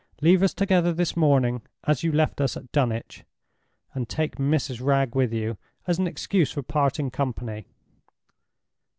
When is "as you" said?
1.83-2.11